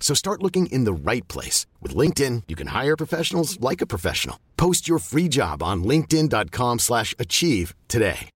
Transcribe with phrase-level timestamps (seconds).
[0.00, 1.66] So start looking in the right place.
[1.82, 4.40] With LinkedIn, you can hire professionals like a professional.
[4.56, 8.30] Post your free job on linkedin.com slash achieve today.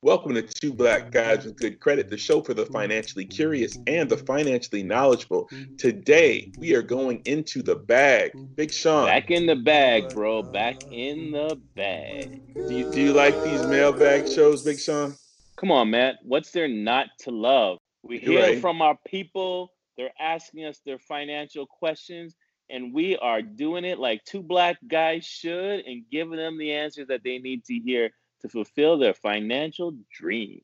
[0.00, 4.08] Welcome to Two Black Guys with Good Credit, the show for the financially curious and
[4.08, 5.48] the financially knowledgeable.
[5.76, 8.30] Today, we are going into the bag.
[8.54, 9.06] Big Sean.
[9.06, 10.44] Back in the bag, bro.
[10.44, 12.54] Back in the bag.
[12.54, 15.16] Do you, do you like these mailbag shows, Big Sean?
[15.56, 16.18] Come on, Matt.
[16.22, 17.78] What's there not to love?
[18.02, 18.60] We hear right.
[18.60, 19.72] from our people.
[19.96, 22.36] They're asking us their financial questions,
[22.70, 27.08] and we are doing it like two black guys should and giving them the answers
[27.08, 28.10] that they need to hear
[28.42, 30.62] to fulfill their financial dreams.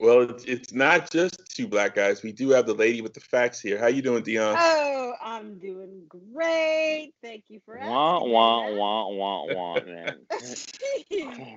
[0.00, 2.22] Well, it's, it's not just two black guys.
[2.22, 3.78] We do have the lady with the facts here.
[3.78, 4.56] How you doing, Dion?
[4.58, 7.12] Oh, I'm doing great.
[7.22, 8.30] Thank you for Wah, asking.
[8.30, 8.76] wah, Matt.
[8.76, 10.18] wah, wah, wah, man.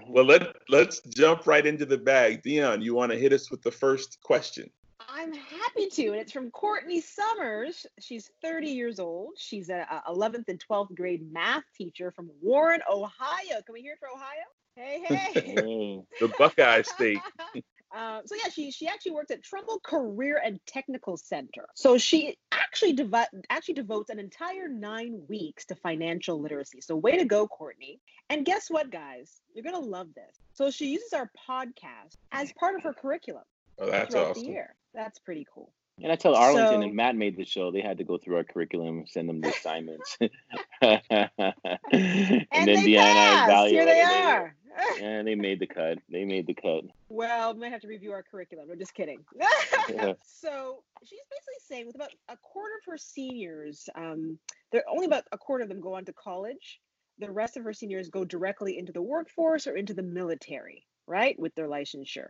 [0.08, 2.42] Well, let let's jump right into the bag.
[2.42, 4.70] Dion, you want to hit us with the first question?
[5.28, 7.86] I'm happy to, and it's from Courtney Summers.
[8.00, 9.34] She's 30 years old.
[9.38, 13.62] She's a, a 11th and 12th grade math teacher from Warren, Ohio.
[13.66, 14.46] Can we hear it for Ohio?
[14.76, 15.42] Hey, hey.
[15.42, 16.02] Hey.
[16.22, 17.20] The Buckeye State.
[17.94, 21.66] Um, so yeah, she she actually works at Trumbull Career and Technical Center.
[21.76, 26.80] So she actually devo- actually devotes an entire nine weeks to financial literacy.
[26.80, 28.00] So way to go, Courtney!
[28.30, 29.42] And guess what, guys?
[29.54, 30.40] You're gonna love this.
[30.54, 33.44] So she uses our podcast as part of her curriculum
[33.80, 34.44] Oh, that's awesome.
[34.44, 34.76] the year.
[34.98, 35.72] That's pretty cool.
[36.02, 37.72] And I tell Arlington So- and Matt made the show.
[37.72, 40.32] They had to go through our curriculum, send them the assignments, and,
[41.12, 41.38] And,
[41.92, 43.72] then they Deanna evaluated.
[43.72, 44.26] Here they it.
[44.26, 44.56] are.
[45.02, 45.98] Yeah, they made the cut.
[46.08, 46.84] They made the cut.
[47.10, 48.70] Well, we might have to review our curriculum.
[48.72, 49.24] I'm just kidding.
[50.24, 54.38] so she's basically saying with about a quarter of her seniors, um,
[54.72, 56.80] there only about a quarter of them go on to college.
[57.18, 61.38] The rest of her seniors go directly into the workforce or into the military, right,
[61.40, 62.30] with their licensure.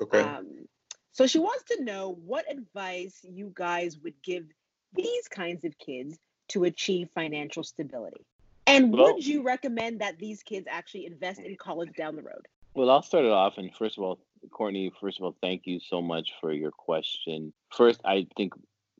[0.00, 0.20] Okay.
[0.20, 0.68] Um,
[1.12, 4.44] so she wants to know what advice you guys would give
[4.94, 8.24] these kinds of kids to achieve financial stability.
[8.66, 12.46] And Well- would you recommend that these kids actually invest in college down the road?
[12.74, 13.58] Well, I'll start it off.
[13.58, 14.18] And first of all,
[14.50, 17.52] Courtney, first of all, thank you so much for your question.
[17.72, 18.54] First, I think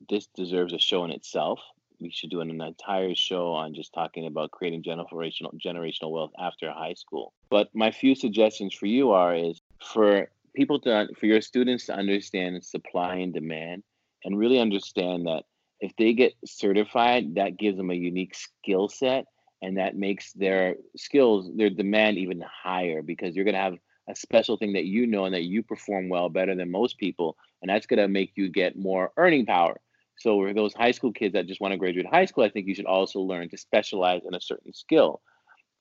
[0.08, 1.60] this deserves a show in itself.
[2.00, 6.70] We should do an entire show on just talking about creating generational generational wealth after
[6.70, 7.32] high school.
[7.50, 11.94] But my few suggestions for you are is for people to for your students to
[11.94, 13.84] understand supply and demand
[14.24, 15.44] and really understand that
[15.80, 19.26] if they get certified, that gives them a unique skill set
[19.62, 23.78] and that makes their skills, their demand even higher because you're going to have
[24.10, 27.36] a special thing that you know and that you perform well better than most people.
[27.62, 29.80] And that's going to make you get more earning power.
[30.18, 32.66] So, for those high school kids that just want to graduate high school, I think
[32.66, 35.20] you should also learn to specialize in a certain skill.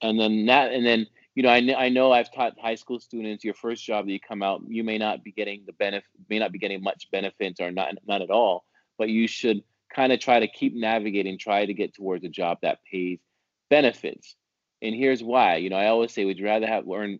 [0.04, 3.44] And then that, and then, you know, I, I know I've taught high school students
[3.44, 6.40] your first job that you come out, you may not be getting the benefit, may
[6.40, 8.66] not be getting much benefits or not, not at all,
[8.98, 9.62] but you should
[9.96, 13.20] kind of try to keep navigating, try to get towards a job that pays
[13.70, 14.36] benefits.
[14.82, 15.58] And here's why.
[15.58, 17.20] You know, I always say, would you rather have earn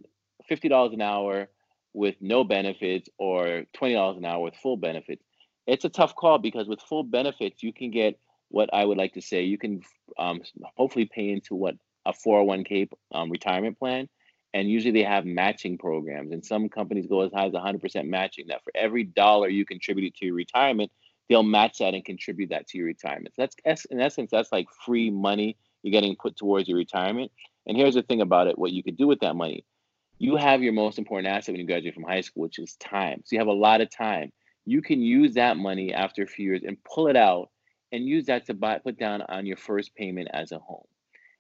[0.50, 1.48] fifty dollars an hour
[1.94, 5.24] with no benefits or twenty dollars an hour with full benefits?
[5.68, 8.20] It's a tough call because with full benefits, you can get
[8.50, 9.44] what I would like to say.
[9.44, 9.82] You can
[10.18, 10.42] um,
[10.76, 11.76] hopefully pay into what
[12.08, 14.10] a 401k um, retirement plan,
[14.58, 16.32] and usually they have matching programs.
[16.32, 18.48] And some companies go as high as 100% matching.
[18.48, 20.92] That for every dollar you contribute to your retirement,
[21.30, 23.36] they'll match that and contribute that to your retirement.
[23.36, 27.32] So that's in essence, that's like free money you're getting put towards your retirement.
[27.68, 29.64] And here's the thing about it: what you could do with that money.
[30.18, 33.22] You have your most important asset when you graduate from high school, which is time.
[33.24, 34.32] So you have a lot of time.
[34.66, 37.50] you can use that money after a few years and pull it out
[37.92, 40.88] and use that to buy put down on your first payment as a home.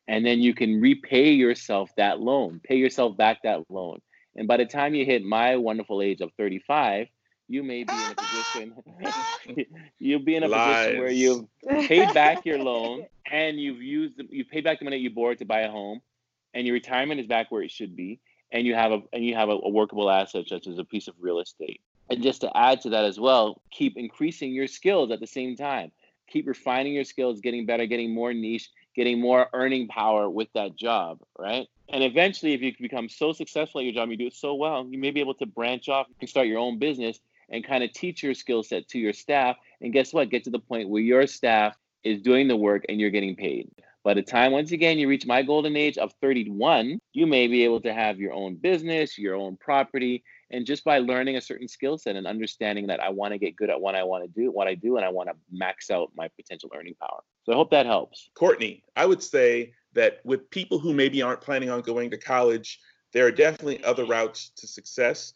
[0.08, 4.00] And then you can repay yourself that loan, pay yourself back that loan.
[4.36, 7.08] And by the time you hit my wonderful age of 35,
[7.48, 8.76] you may be in a position
[10.00, 10.78] you'll be in a Lies.
[10.78, 11.46] position where you've
[11.88, 15.46] paid back your loan and you've used you've paid back the money you borrowed to
[15.46, 16.02] buy a home
[16.54, 18.20] and your retirement is back where it should be
[18.52, 21.08] and you have a and you have a, a workable asset such as a piece
[21.08, 25.12] of real estate and just to add to that as well keep increasing your skills
[25.12, 25.92] at the same time
[26.28, 30.76] keep refining your skills getting better getting more niche getting more earning power with that
[30.76, 31.68] job right?
[31.88, 34.86] And eventually if you become so successful at your job you do it so well
[34.90, 37.94] you may be able to branch off and start your own business and kind of
[37.94, 39.58] teach your skill set to your staff.
[39.82, 40.30] And guess what?
[40.30, 43.70] Get to the point where your staff is doing the work and you're getting paid.
[44.04, 47.66] By the time once again you reach my golden age of 31 you may be
[47.66, 51.68] able to have your own business your own property and just by learning a certain
[51.68, 54.30] skill set and understanding that i want to get good at what i want to
[54.40, 57.52] do what i do and i want to max out my potential earning power so
[57.52, 61.70] i hope that helps Courtney, I would say that with people who maybe aren't planning
[61.70, 62.80] on going to college,
[63.14, 65.34] there are definitely other routes to success.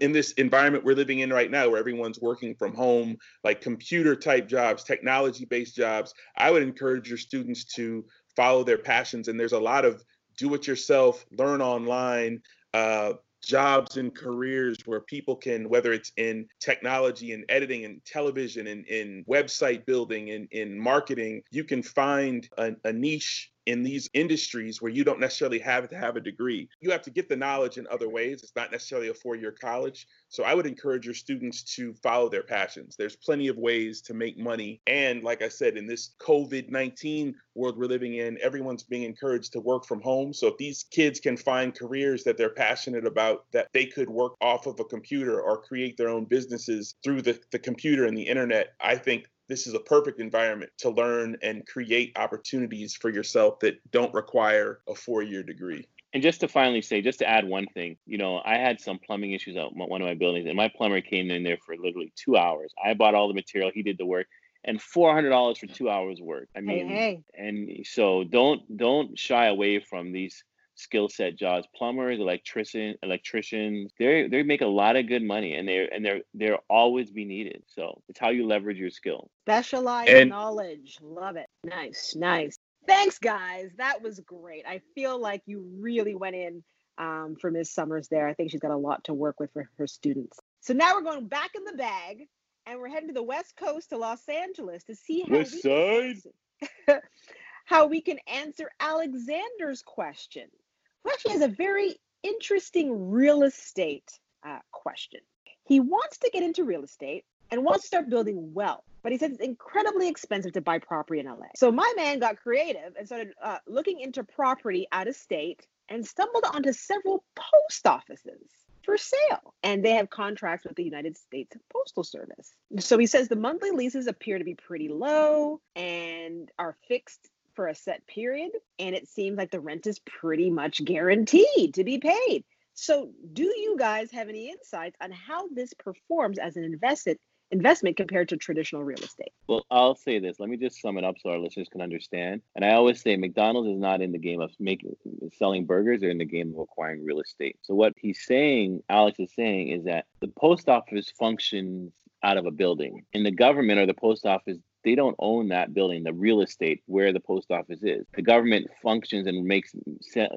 [0.00, 4.14] In this environment we're living in right now, where everyone's working from home, like computer
[4.14, 8.04] type jobs, technology based jobs, I would encourage your students to
[8.36, 9.26] follow their passions.
[9.28, 10.04] And there's a lot of
[10.38, 12.40] do it yourself, learn online,
[12.72, 18.66] uh, jobs and careers where people can, whether it's in technology and editing and television
[18.66, 24.08] and in website building and in marketing, you can find a, a niche in these
[24.14, 26.68] industries where you don't necessarily have to have a degree.
[26.80, 28.42] You have to get the knowledge in other ways.
[28.42, 30.06] It's not necessarily a four year college.
[30.28, 32.96] So I would encourage your students to follow their passions.
[32.96, 34.80] There's plenty of ways to make money.
[34.86, 39.52] And like I said, in this COVID 19 world we're living in, everyone's being encouraged
[39.52, 40.32] to work from home.
[40.32, 44.34] So if these kids can find careers that they're passionate about, that they could work
[44.40, 48.22] off of a computer or create their own businesses through the, the computer and the
[48.22, 53.60] internet, I think this is a perfect environment to learn and create opportunities for yourself
[53.60, 55.86] that don't require a four year degree.
[56.12, 59.00] And just to finally say, just to add one thing, you know, I had some
[59.00, 62.12] plumbing issues at one of my buildings, and my plumber came in there for literally
[62.14, 62.72] two hours.
[62.82, 64.28] I bought all the material, he did the work,
[64.64, 66.48] and four hundred dollars for two hours work.
[66.56, 67.22] I mean, hey.
[67.34, 67.48] hey.
[67.48, 70.44] and so don't don't shy away from these
[70.74, 71.66] skill set jobs.
[71.74, 76.20] Plumbers, electrician, electricians, they they make a lot of good money, and they're and they're
[76.34, 77.62] they're always be needed.
[77.66, 79.30] So it's how you leverage your skill.
[79.46, 80.98] Specialized And- knowledge.
[81.02, 81.48] Love it.
[81.64, 82.58] Nice, nice.
[82.86, 83.70] Thanks, guys.
[83.78, 84.64] That was great.
[84.68, 86.62] I feel like you really went in
[86.98, 88.28] um, for Miss Summers there.
[88.28, 90.38] I think she's got a lot to work with for her students.
[90.60, 92.28] So now we're going back in the bag
[92.66, 95.60] and we're heading to the West Coast to Los Angeles to see how, West we,
[95.60, 96.22] Side.
[96.60, 97.02] Can answer,
[97.64, 100.63] how we can answer Alexander's question, who
[101.10, 105.20] actually has a very interesting real estate uh, question.
[105.64, 109.18] He wants to get into real estate and wants to start building wealth, but he
[109.18, 111.46] says it's incredibly expensive to buy property in LA.
[111.56, 116.06] So my man got creative and started uh, looking into property out of state and
[116.06, 118.48] stumbled onto several post offices
[118.82, 119.54] for sale.
[119.62, 122.54] And they have contracts with the United States Postal Service.
[122.78, 127.68] So he says the monthly leases appear to be pretty low and are fixed for
[127.68, 128.52] a set period.
[128.78, 132.44] And it seems like the rent is pretty much guaranteed to be paid.
[132.74, 137.20] So, do you guys have any insights on how this performs as an investment
[137.50, 139.32] investment compared to traditional real estate?
[139.46, 140.40] Well, I'll say this.
[140.40, 142.42] Let me just sum it up so our listeners can understand.
[142.56, 144.96] And I always say McDonald's is not in the game of making
[145.38, 147.56] selling burgers; they're in the game of acquiring real estate.
[147.62, 151.92] So what he's saying, Alex is saying, is that the post office functions
[152.22, 155.74] out of a building, and the government or the post office they don't own that
[155.74, 158.06] building, the real estate where the post office is.
[158.14, 159.74] The government functions and makes,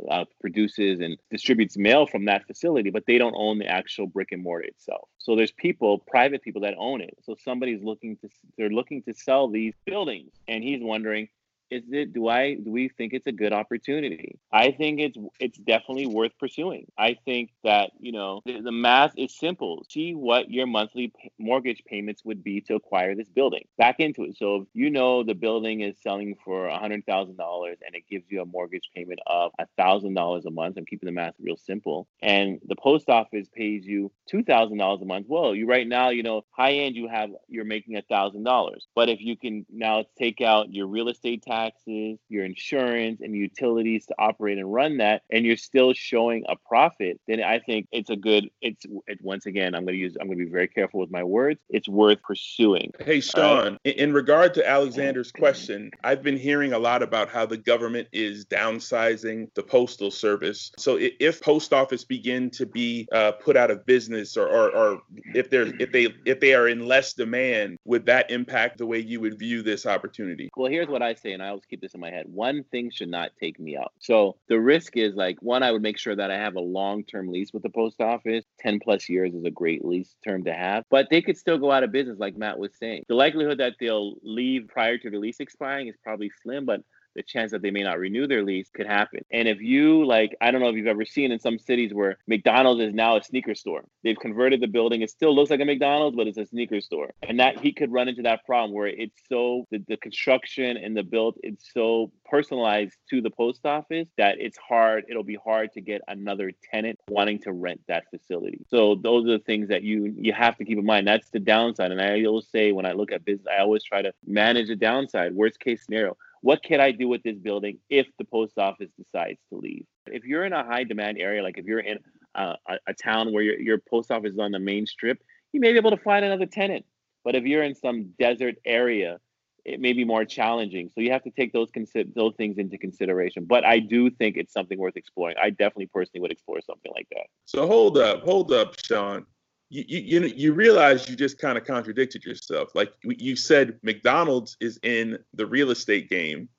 [0.10, 4.32] uh, produces and distributes mail from that facility, but they don't own the actual brick
[4.32, 5.08] and mortar itself.
[5.18, 7.18] So there's people, private people that own it.
[7.24, 11.28] So somebody's looking to, they're looking to sell these buildings, and he's wondering,
[11.70, 14.40] is it do i do we think it's a good opportunity?
[14.52, 16.88] I think it's it's definitely worth pursuing.
[16.98, 19.86] I think that you know the, the math is simple.
[19.90, 23.66] See what your monthly mortgage payments would be to acquire this building.
[23.78, 24.38] Back into it.
[24.38, 28.04] So if you know the building is selling for a hundred thousand dollars and it
[28.10, 31.34] gives you a mortgage payment of a thousand dollars a month i'm keeping the math
[31.40, 35.68] real simple and the post office pays you two thousand dollars a month well you
[35.68, 38.88] right now you know high end you have you're making a thousand dollars.
[38.96, 43.36] But if you can now take out your real estate tax taxes, your insurance, and
[43.36, 47.88] utilities to operate and run that, and you're still showing a profit, then I think
[47.92, 48.50] it's a good.
[48.62, 50.16] It's it, once again, I'm going to use.
[50.20, 51.60] I'm going to be very careful with my words.
[51.70, 52.92] It's worth pursuing.
[53.00, 57.46] Hey, Sean, in, in regard to Alexander's question, I've been hearing a lot about how
[57.46, 60.72] the government is downsizing the postal service.
[60.78, 65.02] So if post office begin to be uh, put out of business, or, or, or
[65.34, 69.00] if they're if they if they are in less demand, would that impact the way
[69.00, 70.50] you would view this opportunity?
[70.56, 72.26] Well, here's what I say, and I always keep this in my head.
[72.28, 73.94] One thing should not take me out.
[74.00, 77.30] So the risk is like one, I would make sure that I have a long-term
[77.30, 78.46] lease with the post office.
[78.60, 81.72] Ten plus years is a great lease term to have, but they could still go
[81.72, 83.04] out of business, like Matt was saying.
[83.08, 86.82] The likelihood that they'll leave prior to the lease expiring is probably slim, but
[87.18, 89.26] the chance that they may not renew their lease could happen.
[89.32, 92.18] And if you like, I don't know if you've ever seen in some cities where
[92.28, 93.84] McDonald's is now a sneaker store.
[94.04, 95.02] They've converted the building.
[95.02, 97.10] It still looks like a McDonald's, but it's a sneaker store.
[97.24, 100.96] And that he could run into that problem where it's so the, the construction and
[100.96, 105.74] the build, it's so personalized to the post office that it's hard, it'll be hard
[105.74, 108.64] to get another tenant wanting to rent that facility.
[108.70, 111.08] So those are the things that you you have to keep in mind.
[111.08, 111.92] That's the downside.
[111.92, 114.76] And I always say when I look at business, I always try to manage the
[114.76, 115.34] downside.
[115.34, 116.16] Worst case scenario
[116.48, 119.86] what can I do with this building if the post office decides to leave?
[120.06, 121.98] If you're in a high demand area, like if you're in
[122.36, 125.60] uh, a, a town where your, your post office is on the main strip, you
[125.60, 126.86] may be able to find another tenant.
[127.26, 129.20] But if you're in some desert area,
[129.66, 130.90] it may be more challenging.
[130.96, 133.44] So you have to take those consi- those things into consideration.
[133.44, 135.36] But I do think it's something worth exploring.
[135.42, 137.26] I definitely personally would explore something like that.
[137.44, 139.26] So hold up, hold up, Sean.
[139.70, 142.70] You you you, know, you realize you just kind of contradicted yourself.
[142.74, 146.50] Like you said, McDonald's is in the real estate game,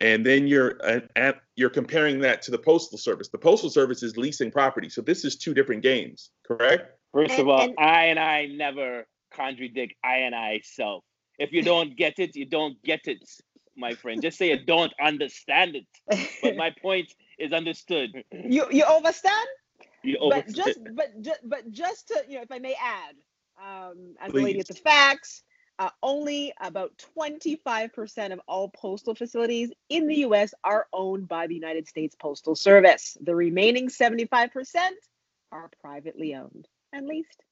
[0.00, 3.28] and then you're uh, at, you're comparing that to the postal service.
[3.28, 6.98] The postal service is leasing property, so this is two different games, correct?
[7.12, 11.04] First of all, I and I never contradict I and I self.
[11.38, 13.28] If you don't get it, you don't get it,
[13.76, 14.22] my friend.
[14.22, 15.86] Just say you don't understand it.
[16.42, 18.24] But my point is understood.
[18.32, 19.46] you you overstand?
[20.04, 23.14] You but just but just but just to you know if i may add
[23.62, 25.42] um as a lady at the facts
[25.78, 31.54] uh, only about 25% of all postal facilities in the us are owned by the
[31.54, 34.50] united states postal service the remaining 75%
[35.50, 37.42] are privately owned and leased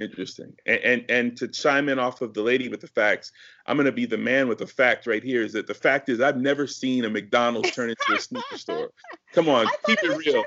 [0.00, 0.52] Interesting.
[0.66, 3.30] And, and and to chime in off of the lady with the facts,
[3.64, 5.42] I'm gonna be the man with the fact right here.
[5.42, 8.90] Is that the fact is I've never seen a McDonald's turn into a sneaker store.
[9.32, 10.44] Come on, keep it it real.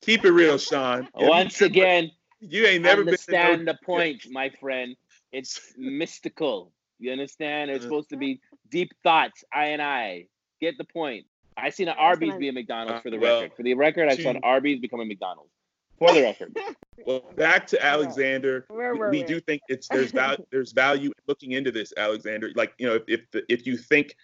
[0.00, 1.08] Just me Keep it real, Sean.
[1.14, 4.96] Once again, you ain't never been understand to the point, my friend.
[5.32, 6.72] It's mystical.
[6.98, 7.70] You understand?
[7.70, 8.40] It's supposed to be
[8.70, 9.44] deep thoughts.
[9.52, 10.26] I and I
[10.60, 11.26] get the point.
[11.56, 13.56] I seen an I was Arby's be a McDonald's for the Uh, well, record.
[13.56, 15.50] For the record, I saw an to- Arby's become a McDonald's.
[15.98, 16.56] For the record.
[17.06, 18.66] Well, back to Alexander.
[18.68, 19.24] Where we- were we we?
[19.24, 22.50] do think it's there's value there's value looking into this, Alexander.
[22.54, 24.14] Like you know, if if, the, if you think,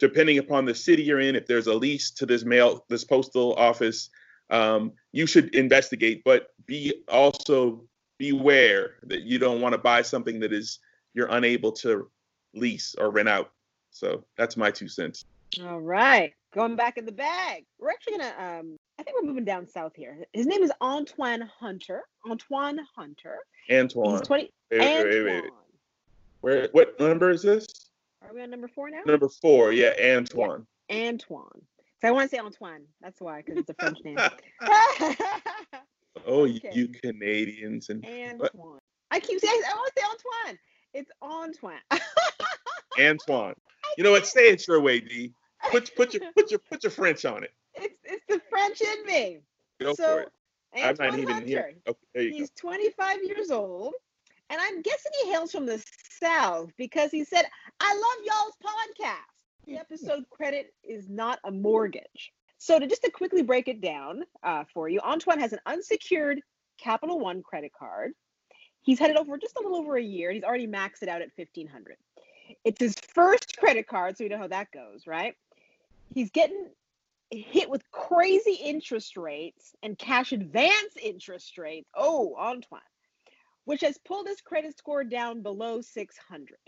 [0.00, 3.54] depending upon the city you're in, if there's a lease to this mail this postal
[3.56, 4.08] office,
[4.50, 6.22] um, you should investigate.
[6.24, 7.84] But be also
[8.18, 10.78] beware that you don't want to buy something that is
[11.14, 12.08] you're unable to
[12.54, 13.50] lease or rent out.
[13.90, 15.24] So that's my two cents.
[15.62, 19.44] all right going back in the bag we're actually gonna um i think we're moving
[19.44, 23.38] down south here his name is antoine hunter antoine hunter
[23.70, 25.36] Antoine, he's 20 wait, wait, wait, wait.
[25.36, 25.50] Antoine.
[26.40, 27.66] where what number is this?
[28.22, 29.00] Are we on number four now?
[29.04, 30.66] Number four, yeah, Antoine.
[30.90, 31.62] Antoine.
[32.02, 32.82] So I want to say Antoine.
[33.00, 34.18] That's why, because it's a French name.
[36.26, 36.70] Oh, Okay.
[36.72, 38.78] you Canadians and Antoine.
[39.10, 40.58] I keep saying I want to say Antoine.
[40.94, 41.80] It's Antoine.
[43.00, 43.54] Antoine.
[43.96, 44.26] You know what?
[44.26, 45.32] Say it your way, D.
[45.70, 47.52] Put put your put your put your French on it.
[47.74, 49.38] it's it's the French in me.
[49.80, 50.28] Go so for it.
[50.76, 51.46] I'm Antoine not even Hunter.
[51.46, 51.74] here.
[51.88, 53.94] Okay, there you He's 25 years old,
[54.50, 55.82] and I'm guessing he hails from the
[56.22, 57.46] South because he said,
[57.80, 59.31] "I love y'all's podcast."
[59.66, 62.32] The episode credit is not a mortgage.
[62.58, 66.40] So to just to quickly break it down uh, for you, Antoine has an unsecured
[66.78, 68.12] Capital One credit card.
[68.82, 71.08] He's had it over just a little over a year, and he's already maxed it
[71.08, 71.96] out at 1500.
[72.64, 75.36] It's his first credit card, so you know how that goes, right?
[76.12, 76.68] He's getting
[77.30, 81.88] hit with crazy interest rates and cash advance interest rates.
[81.96, 82.80] Oh, Antoine,
[83.64, 86.58] which has pulled his credit score down below 600.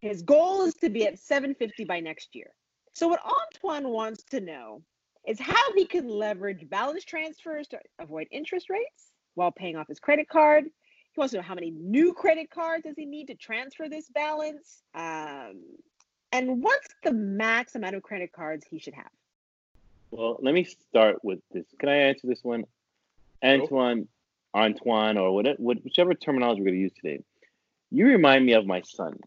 [0.00, 2.50] His goal is to be at 750 by next year.
[2.92, 4.82] So, what Antoine wants to know
[5.26, 10.00] is how he can leverage balance transfers to avoid interest rates while paying off his
[10.00, 10.64] credit card.
[10.64, 14.08] He wants to know how many new credit cards does he need to transfer this
[14.08, 15.62] balance, um,
[16.32, 19.10] and what's the max amount of credit cards he should have.
[20.10, 21.66] Well, let me start with this.
[21.78, 22.64] Can I answer this one?
[23.44, 24.08] Antoine,
[24.54, 27.22] Antoine, or what, what, whichever terminology we're going to use today.
[27.90, 29.18] You remind me of my son,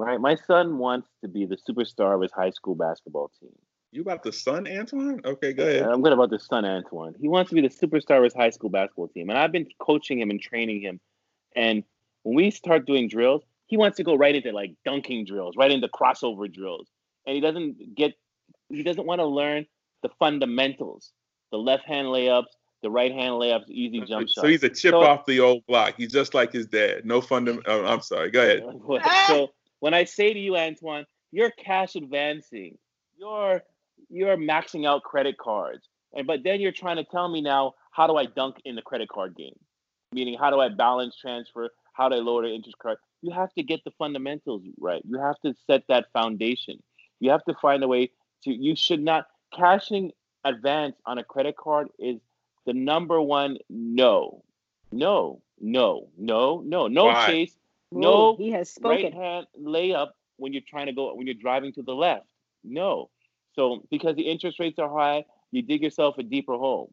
[0.00, 0.18] Right.
[0.18, 3.52] My son wants to be the superstar of his high school basketball team.
[3.92, 5.20] You about the son, Antoine?
[5.26, 5.82] Okay, go ahead.
[5.82, 7.14] I'm good about the son, Antoine.
[7.20, 9.28] He wants to be the superstar of his high school basketball team.
[9.28, 11.00] And I've been coaching him and training him.
[11.54, 11.84] And
[12.22, 15.70] when we start doing drills, he wants to go right into like dunking drills, right
[15.70, 16.88] into crossover drills.
[17.26, 18.14] And he doesn't get,
[18.70, 19.66] he doesn't want to learn
[20.02, 21.12] the fundamentals,
[21.50, 22.46] the left hand layups,
[22.82, 24.36] the right hand layups, easy jump shots.
[24.36, 25.96] So he's a chip so, off the old block.
[25.98, 27.04] He's just like his dad.
[27.04, 27.70] No fundamental.
[27.70, 28.30] Oh, uh, I'm sorry.
[28.30, 28.62] Go ahead.
[29.26, 29.50] so
[29.80, 32.78] when I say to you, Antoine, you're cash advancing.
[33.18, 33.62] You're
[34.08, 35.88] you're maxing out credit cards.
[36.14, 38.82] And but then you're trying to tell me now how do I dunk in the
[38.82, 39.58] credit card game?
[40.12, 41.70] Meaning how do I balance transfer?
[41.92, 42.98] How do I lower the interest card?
[43.22, 45.02] You have to get the fundamentals right.
[45.04, 46.82] You have to set that foundation.
[47.20, 48.10] You have to find a way
[48.44, 50.12] to you should not cashing
[50.44, 52.20] advance on a credit card is
[52.66, 54.42] the number one no.
[54.92, 57.26] No, no, no, no, no Why?
[57.26, 57.56] chase,
[57.92, 59.04] no he has spoken.
[59.04, 62.26] right hand layup when you're trying to go when you're driving to the left.
[62.64, 63.10] No.
[63.54, 66.92] So because the interest rates are high, you dig yourself a deeper hole.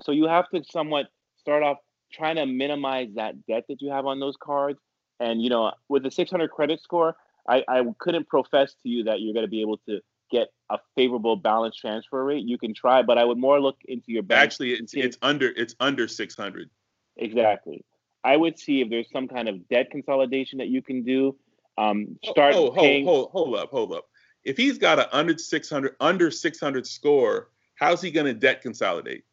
[0.00, 1.06] So you have to somewhat
[1.38, 1.78] start off
[2.12, 4.78] trying to minimize that debt that you have on those cards.
[5.20, 7.16] And you know, with a 600 credit score,
[7.48, 10.00] I, I couldn't profess to you that you're going to be able to
[10.30, 12.44] get a favorable balance transfer rate.
[12.44, 14.42] You can try, but I would more look into your bank.
[14.42, 16.70] Actually, it's it's under it's under 600.
[17.16, 17.84] Exactly.
[18.24, 21.36] I would see if there's some kind of debt consolidation that you can do.
[21.76, 23.04] Um, start oh, paying.
[23.04, 24.06] Hold, hold, hold up, hold up
[24.44, 29.24] if he's got an under 600 under 600 score, how's he going to debt consolidate?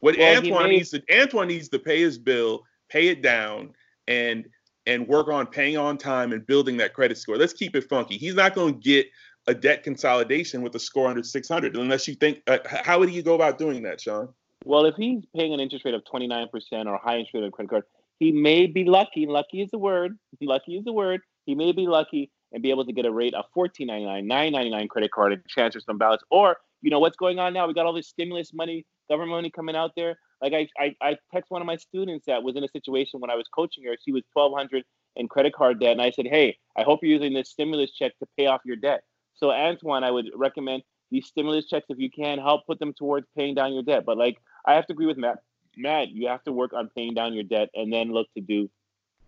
[0.00, 3.74] What well, Antoine needs to Antoine needs to pay his bill, pay it down,
[4.08, 4.46] and
[4.86, 7.36] and work on paying on time and building that credit score.
[7.36, 8.16] Let's keep it funky.
[8.16, 9.06] He's not going to get
[9.48, 12.42] a debt consolidation with a score under 600 unless you think.
[12.46, 14.28] Uh, how would you go about doing that, Sean?
[14.64, 16.48] Well, if he's paying an interest rate of 29%
[16.86, 17.84] or a high interest rate on a credit card,
[18.18, 19.26] he may be lucky.
[19.26, 20.16] Lucky is the word.
[20.40, 21.20] Lucky is the word.
[21.44, 25.10] He may be lucky and be able to get a rate of $14.99, $9.99 credit
[25.12, 26.22] card and transfer some balance.
[26.30, 27.66] Or, you know, what's going on now?
[27.66, 30.16] We got all this stimulus money, government money coming out there.
[30.40, 33.30] Like I, I, I text one of my students that was in a situation when
[33.30, 33.96] I was coaching her.
[34.04, 34.84] She was 1200
[35.16, 35.92] in credit card debt.
[35.92, 38.76] And I said, hey, I hope you're using this stimulus check to pay off your
[38.76, 39.02] debt.
[39.34, 43.26] So Antoine, I would recommend these stimulus checks, if you can, help put them towards
[43.36, 44.04] paying down your debt.
[44.04, 45.38] But like, I have to agree with Matt.
[45.76, 48.70] Matt, you have to work on paying down your debt and then look to do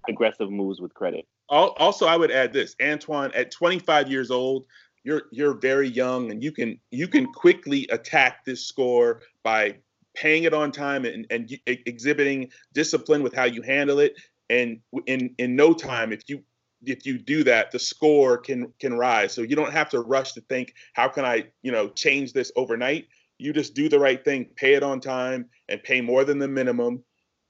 [0.08, 1.26] aggressive moves with credit.
[1.48, 2.74] Also i would add this.
[2.82, 4.66] Antoine at 25 years old
[5.04, 9.76] you're you're very young and you can you can quickly attack this score by
[10.14, 14.14] paying it on time and, and exhibiting discipline with how you handle it.
[14.50, 16.42] And in in no time if you
[16.84, 19.32] if you do that the score can can rise.
[19.32, 22.52] So you don't have to rush to think how can i you know change this
[22.56, 26.38] overnight you just do the right thing pay it on time and pay more than
[26.38, 27.02] the minimum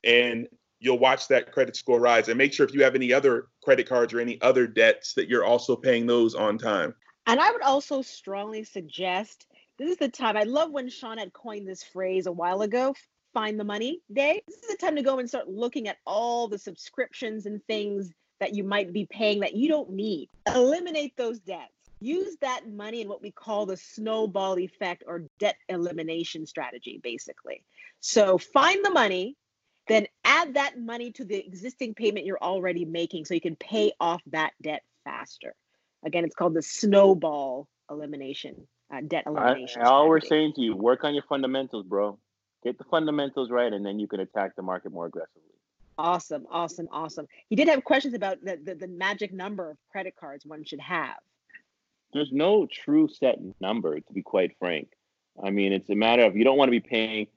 [0.05, 0.47] and
[0.81, 3.89] you'll watch that credit score rise and make sure if you have any other credit
[3.89, 6.95] cards or any other debts that you're also paying those on time.
[7.27, 9.47] And I would also strongly suggest
[9.77, 10.37] this is the time.
[10.37, 12.95] I love when Sean had coined this phrase a while ago
[13.35, 14.43] find the money day.
[14.49, 18.11] This is the time to go and start looking at all the subscriptions and things
[18.41, 20.29] that you might be paying that you don't need.
[20.55, 21.73] Eliminate those debts.
[22.01, 27.65] Use that money in what we call the snowball effect or debt elimination strategy, basically.
[28.01, 29.37] So find the money,
[29.89, 33.93] then add that money to the existing payment you're already making so you can pay
[34.01, 35.55] off that debt faster.
[36.05, 39.83] Again, it's called the snowball elimination, uh, debt elimination.
[39.83, 42.19] I, all we're saying to you, work on your fundamentals, bro.
[42.63, 45.43] Get the fundamentals right, and then you can attack the market more aggressively.
[45.97, 47.27] Awesome, awesome, awesome.
[47.49, 50.81] He did have questions about the, the, the magic number of credit cards one should
[50.81, 51.17] have.
[52.13, 54.89] There's no true set number, to be quite frank.
[55.43, 57.29] I mean, it's a matter of you don't want to be paying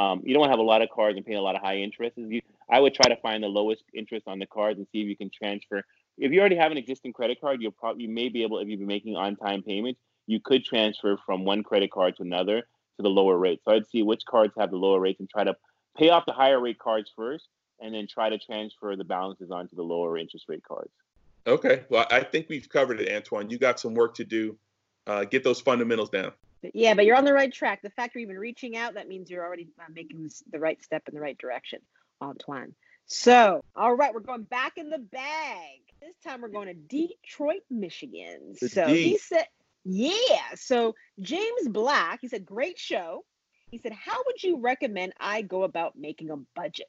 [0.00, 1.62] um, you don't want to have a lot of cards and paying a lot of
[1.62, 2.16] high interest.
[2.16, 5.08] You, I would try to find the lowest interest on the cards and see if
[5.08, 5.82] you can transfer.
[6.16, 8.68] If you already have an existing credit card, you'll probably you may be able if
[8.68, 12.60] you've been making on-time payments, you could transfer from one credit card to another
[12.96, 13.60] to the lower rate.
[13.62, 15.54] So I'd see which cards have the lower rates and try to
[15.98, 17.48] pay off the higher rate cards first,
[17.80, 20.92] and then try to transfer the balances onto the lower interest rate cards.
[21.46, 23.50] Okay, well I think we've covered it, Antoine.
[23.50, 24.56] You got some work to do.
[25.06, 26.32] Uh, get those fundamentals down.
[26.74, 27.80] Yeah, but you're on the right track.
[27.82, 31.08] The fact you're even reaching out, that means you're already uh, making the right step
[31.08, 31.80] in the right direction,
[32.20, 32.74] Antoine.
[33.06, 35.80] So, all right, we're going back in the bag.
[36.00, 38.54] This time we're going to Detroit, Michigan.
[38.60, 39.02] The so D.
[39.02, 39.46] he said,
[39.84, 40.54] yeah.
[40.54, 43.24] So James Black, he said, great show.
[43.70, 46.88] He said, how would you recommend I go about making a budget?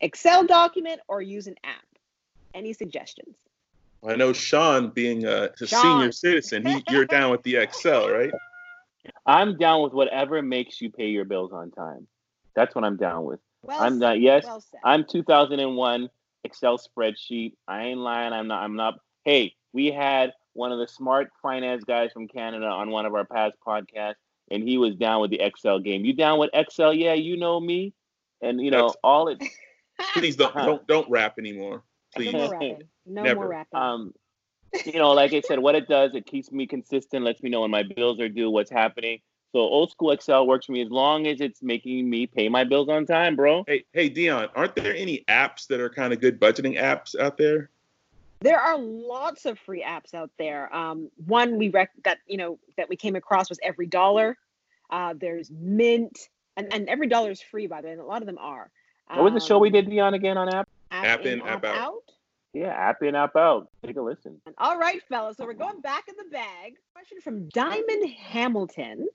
[0.00, 1.84] Excel document or use an app?
[2.54, 3.36] Any suggestions?
[4.06, 8.32] I know Sean, being a, a senior citizen, he, you're down with the Excel, right?
[9.26, 12.06] I'm down with whatever makes you pay your bills on time.
[12.54, 13.40] That's what I'm down with.
[13.62, 14.20] Well I'm not.
[14.20, 16.08] Yes, well I'm 2001
[16.44, 17.52] Excel spreadsheet.
[17.68, 18.32] I ain't lying.
[18.32, 18.62] I'm not.
[18.62, 19.00] I'm not.
[19.24, 23.26] Hey, we had one of the smart finance guys from Canada on one of our
[23.26, 24.14] past podcasts,
[24.50, 26.04] and he was down with the Excel game.
[26.04, 26.94] You down with Excel?
[26.94, 27.92] Yeah, you know me.
[28.40, 29.42] And you know, That's- all it
[30.14, 30.64] Please don't Uh-huh.
[30.66, 31.82] don't don't rap anymore.
[32.16, 32.32] Please.
[33.14, 33.14] More rapping.
[33.14, 33.40] No Never.
[33.40, 33.80] more rapping.
[33.80, 34.14] um
[34.86, 37.62] you know, like I said, what it does, it keeps me consistent, lets me know
[37.62, 39.20] when my bills are due, what's happening.
[39.52, 42.62] So old school Excel works for me as long as it's making me pay my
[42.62, 43.64] bills on time, bro.
[43.66, 47.36] Hey, hey, Dion, aren't there any apps that are kind of good budgeting apps out
[47.36, 47.70] there?
[48.40, 50.74] there are lots of free apps out there.
[50.74, 54.36] Um, one we rec- that you know that we came across was Every Dollar.
[54.88, 58.22] Uh, there's Mint, and, and Every Dollar is free by the way, and a lot
[58.22, 58.70] of them are.
[59.08, 60.68] What was the show we Um, did Dion again on app?
[60.92, 62.09] App in, app out.
[62.52, 63.68] Yeah, app in, app out.
[63.86, 64.40] Take a listen.
[64.58, 65.36] All right, fellas.
[65.36, 66.74] So we're going back in the bag.
[66.94, 69.08] Question from Diamond Hamilton.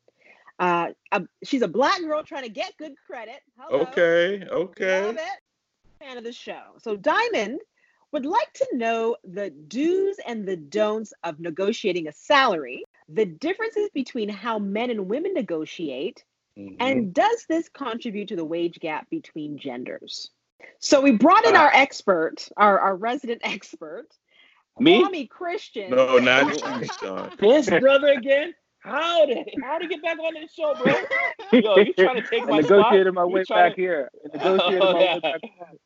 [0.57, 3.41] Uh, uh, she's a black girl trying to get good credit.
[3.57, 3.81] Hello.
[3.81, 5.05] Okay, okay.
[5.05, 5.99] Love it.
[5.99, 6.61] Fan of the show.
[6.77, 7.59] So Diamond
[8.13, 13.89] would like to know the do's and the don'ts of negotiating a salary, the differences
[13.93, 16.23] between how men and women negotiate,
[16.57, 16.77] Mhm.
[16.79, 20.31] and does this contribute to the wage gap between genders?
[20.79, 21.63] So we brought in Ah.
[21.63, 24.07] our expert, our, our resident expert,
[24.79, 25.03] Me?
[25.03, 25.89] Kwame Christian.
[25.91, 26.47] no, not
[26.81, 27.31] you, Sean.
[27.39, 28.53] His brother again?
[28.79, 30.93] How did how to get back on this show, bro?
[31.59, 33.13] Yo, you trying to take I my negotiated spot?
[33.15, 34.09] my way back to- here.
[34.31, 35.77] Negotiated Oh, my way back home.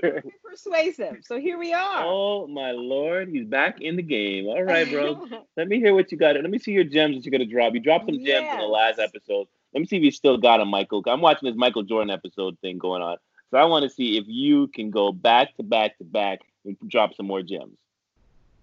[0.00, 1.16] Very persuasive.
[1.22, 2.04] So here we are.
[2.04, 4.46] Oh my lord, he's back in the game.
[4.46, 5.26] All right, bro.
[5.56, 6.36] Let me hear what you got.
[6.36, 7.72] Let me see your gems that you're gonna drop.
[7.72, 9.46] You dropped some gems in the last episode.
[9.72, 11.02] Let me see if you still got them, Michael.
[11.06, 13.16] I'm watching this Michael Jordan episode thing going on.
[13.52, 16.74] So I want to see if you can go back to back to back and
[16.88, 17.76] drop some more gems.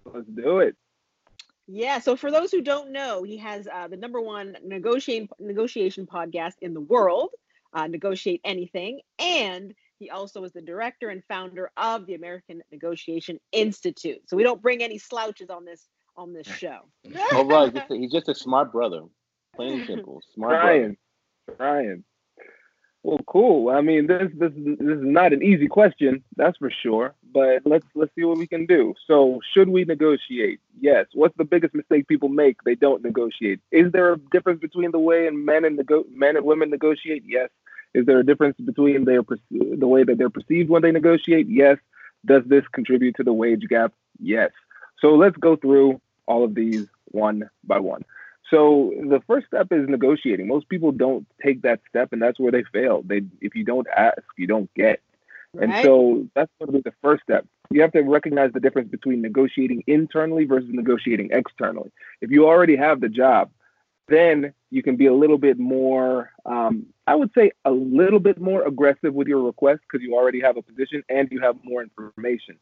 [0.04, 0.74] Let's do it.
[1.68, 2.00] Yeah.
[2.00, 6.54] So for those who don't know, he has uh, the number one negotiating negotiation podcast
[6.60, 7.30] in the world,
[7.72, 13.38] uh, Negotiate Anything, and he also is the director and founder of the American Negotiation
[13.52, 14.22] Institute.
[14.26, 16.80] So we don't bring any slouches on this on this show.
[17.30, 19.02] Oh, bro, he's just a, he's just a smart brother.
[19.54, 20.20] Plain and simple.
[20.34, 20.96] Smart brother.
[21.56, 22.04] Trying.
[23.02, 23.70] Well, cool.
[23.70, 27.14] I mean, this this this is not an easy question, that's for sure.
[27.32, 28.94] But let's let's see what we can do.
[29.06, 30.60] So, should we negotiate?
[30.80, 31.06] Yes.
[31.14, 32.62] What's the biggest mistake people make?
[32.64, 33.60] They don't negotiate.
[33.72, 37.24] Is there a difference between the way and men and nego- men and women negotiate?
[37.26, 37.48] Yes.
[37.94, 41.46] Is there a difference between their the way that they're perceived when they negotiate?
[41.48, 41.78] Yes.
[42.26, 43.94] Does this contribute to the wage gap?
[44.18, 44.50] Yes.
[45.00, 48.04] So let's go through all of these one by one.
[48.50, 50.48] So the first step is negotiating.
[50.48, 53.02] Most people don't take that step, and that's where they fail.
[53.02, 55.00] They, if you don't ask, you don't get.
[55.58, 57.46] And so that's going to be the first step.
[57.70, 61.90] You have to recognize the difference between negotiating internally versus negotiating externally.
[62.20, 63.50] If you already have the job,
[64.08, 68.40] then you can be a little bit more, um, I would say, a little bit
[68.40, 71.82] more aggressive with your request because you already have a position and you have more
[71.82, 72.56] information.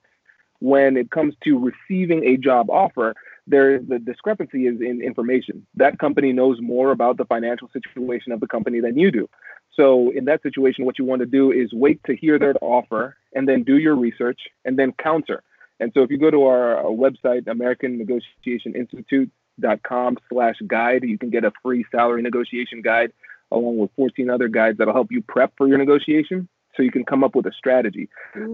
[0.61, 3.15] When it comes to receiving a job offer,
[3.49, 5.67] there the discrepancy is in information.
[5.75, 9.29] That company knows more about the financial situation of the company than you do.
[9.75, 13.17] So in that situation, what you want to do is wait to hear their offer
[13.35, 15.43] and then do your research and then counter.
[15.81, 21.17] And so if you go to our, our website, American Negotiation Institute.com slash guide, you
[21.17, 23.13] can get a free salary negotiation guide
[23.53, 27.05] along with 14 other guides that'll help you prep for your negotiation so you can
[27.05, 28.09] come up with a strategy.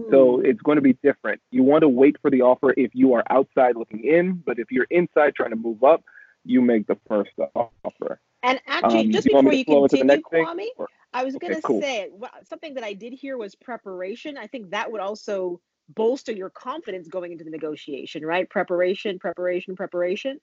[0.09, 1.39] So it's going to be different.
[1.51, 4.71] You want to wait for the offer if you are outside looking in, but if
[4.71, 6.03] you're inside trying to move up,
[6.43, 8.19] you make the first offer.
[8.43, 10.67] And actually, Um, just before you continue, Kwame,
[11.13, 11.81] I was Okay, going to cool.
[11.81, 12.09] say
[12.43, 14.37] something that I did hear was preparation.
[14.37, 15.61] I think that would also
[15.95, 18.49] bolster your confidence going into the negotiation, right?
[18.49, 20.39] Preparation, preparation, preparation.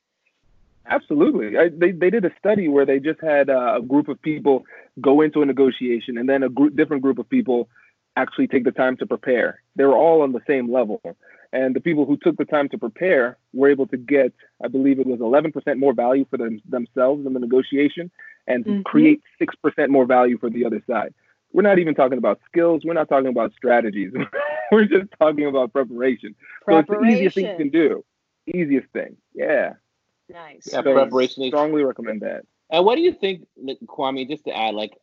[0.86, 1.56] Absolutely.
[1.56, 4.64] I, they, they did a study where they just had uh, a group of people
[5.00, 7.68] go into a negotiation and then a group, different group of people
[8.16, 9.62] actually take the time to prepare.
[9.76, 11.00] They were all on the same level.
[11.52, 14.98] And the people who took the time to prepare were able to get, I believe
[14.98, 18.10] it was 11% more value for them, themselves in the negotiation
[18.46, 18.84] and Mhm.
[18.84, 21.14] create 6% more value for the other side.
[21.52, 22.84] We're not even talking about skills.
[22.84, 24.12] We're not talking about strategies.
[24.72, 26.34] we're just talking about preparation.
[26.66, 28.04] So it's the easiest thing you can do.
[28.46, 29.16] Easiest thing.
[29.34, 29.74] Yeah.
[30.28, 30.68] Nice.
[30.72, 32.44] Yeah, So preparation is- Strongly recommend that.
[32.70, 34.28] And what do you think, Nick- Kwame?
[34.28, 34.96] Just to add, like,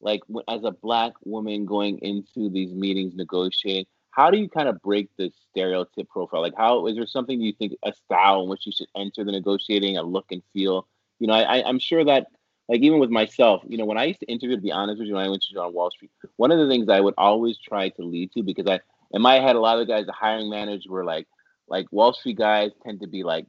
[0.00, 4.80] like as a black woman going into these meetings negotiating, how do you kind of
[4.82, 6.40] break the stereotype profile?
[6.40, 9.32] Like, how is there something you think a style in which you should enter the
[9.32, 10.86] negotiating, a look and feel?
[11.18, 12.28] You know, I, I- I'm sure that,
[12.68, 15.08] like, even with myself, you know, when I used to interview, to be honest with
[15.08, 17.58] you, when I went to on Wall Street, one of the things I would always
[17.58, 18.80] try to lead to because I,
[19.12, 21.26] in my head, a lot of the guys, the hiring managers were like,
[21.68, 23.46] like Wall Street guys tend to be like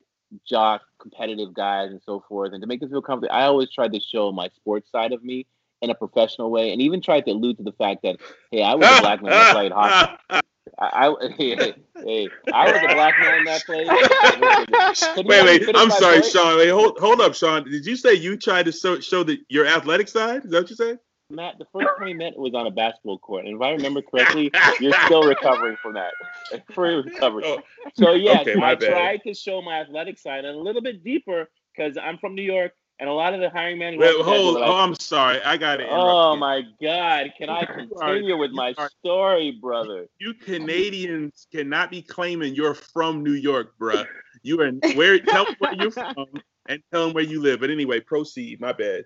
[0.47, 2.53] jock, competitive guys, and so forth.
[2.53, 5.23] And to make them feel comfortable, I always tried to show my sports side of
[5.23, 5.45] me
[5.81, 8.17] in a professional way, and even tried to allude to the fact that,
[8.51, 10.17] hey, I was a black man that played hockey.
[10.79, 13.87] I, I hey, hey, I was a black man in that place.
[15.25, 15.75] wait, wait.
[15.75, 16.21] I'm sorry?
[16.21, 16.57] Sean.
[16.57, 17.63] Wait, hold, hold up, Sean.
[17.63, 20.45] Did you say you tried to show, show the, your athletic side?
[20.45, 20.99] Is that what you said?
[21.29, 23.45] Matt, the first time we met was on a basketball court.
[23.45, 26.13] And if I remember correctly, you're still recovering from that.
[26.73, 27.43] Free recovery.
[27.45, 27.59] Oh,
[27.95, 28.89] so, yeah, okay, I bad.
[28.89, 32.71] tried to show my athletic side a little bit deeper because I'm from New York
[32.99, 34.15] and a lot of the hiring managers.
[34.15, 34.55] Wait, hold.
[34.55, 35.41] Like, oh, I'm sorry.
[35.43, 35.87] I got it.
[35.89, 36.39] Oh you.
[36.39, 37.31] my God!
[37.37, 40.07] Can I continue with my story, brother?
[40.19, 44.07] You Canadians cannot be claiming you're from New York, bruh.
[44.43, 45.19] You are where?
[45.19, 46.25] tell where you're from
[46.69, 47.59] and tell them where you live.
[47.59, 48.59] But anyway, proceed.
[48.59, 49.03] My bad.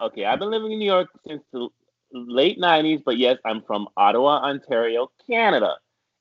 [0.00, 1.68] Okay, I've been living in New York since the
[2.12, 5.76] late '90s, but yes, I'm from Ottawa, Ontario, Canada.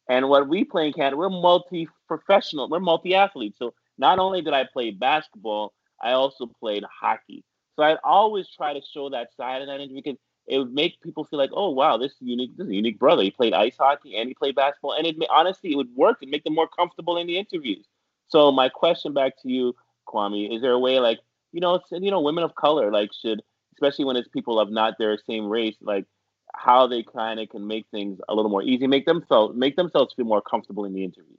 [0.10, 2.70] And what we play in Canada, we're multi-professional.
[2.70, 3.60] We're multi-athletes.
[3.60, 7.44] So not only did I play basketball I also played hockey.
[7.76, 11.02] So I'd always try to show that side of that interview because it would make
[11.02, 12.56] people feel like, oh wow, this is unique.
[12.58, 13.24] This is a unique brother.
[13.24, 16.32] He played ice hockey and he played basketball, and it honestly it would work and
[16.32, 17.86] make them more comfortable in the interviews.
[18.30, 19.76] So my question back to you,
[20.08, 21.20] Kwame, is there a way like
[21.52, 23.42] you know, you know, women of color like should,
[23.78, 26.06] especially when it's people of not their same race, like
[26.54, 30.14] how they kind of can make things a little more easy, make themselves make themselves
[30.16, 31.38] feel more comfortable in the interview.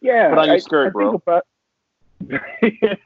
[0.00, 1.14] Yeah, put on your skirt, I, I bro.
[1.14, 1.46] About,
[2.60, 2.98] here's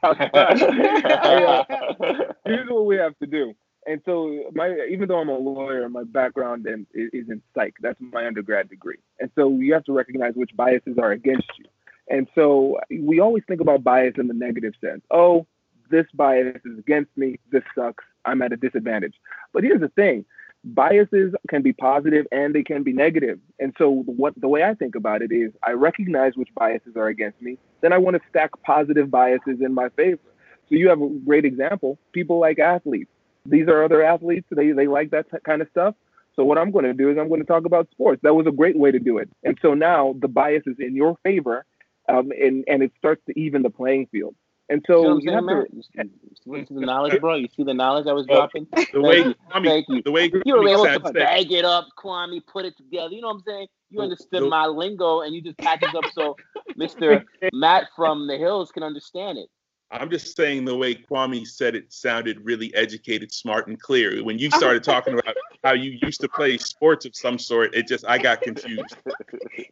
[2.69, 3.53] what we have to do.
[3.85, 7.75] And so, my even though I'm a lawyer, my background is in psych.
[7.81, 8.97] That's my undergrad degree.
[9.19, 11.65] And so, you have to recognize which biases are against you.
[12.09, 15.03] And so, we always think about bias in the negative sense.
[15.11, 15.45] Oh,
[15.89, 17.39] this bias is against me.
[17.51, 18.03] This sucks.
[18.25, 19.15] I'm at a disadvantage.
[19.53, 20.25] But here's the thing
[20.63, 23.39] biases can be positive and they can be negative.
[23.59, 27.07] And so what the way I think about it is I recognize which biases are
[27.07, 30.19] against me, then I want to stack positive biases in my favor.
[30.67, 33.11] So you have a great example, people like athletes.
[33.45, 35.95] These are other athletes, they they like that t- kind of stuff.
[36.35, 38.21] So what I'm going to do is I'm going to talk about sports.
[38.23, 39.29] That was a great way to do it.
[39.43, 41.65] And so now the bias is in your favor
[42.09, 44.35] um, and, and it starts to even the playing field.
[44.69, 47.35] And so you, know you have to the knowledge, bro.
[47.35, 48.67] You see the knowledge I was dropping.
[48.91, 49.35] The way, you.
[49.51, 50.01] Kwame, Thank you.
[50.03, 53.13] The way you were able to bag it up, Kwame, put it together.
[53.13, 53.67] You know what I'm saying?
[53.89, 56.35] You understood my lingo, and you just packaged up so
[56.77, 57.23] Mr.
[57.53, 59.49] Matt from the Hills can understand it.
[59.89, 64.21] I'm just saying the way Kwame said it sounded really educated, smart, and clear.
[64.21, 67.87] When you started talking about how you used to play sports of some sort, it
[67.87, 68.97] just I got confused.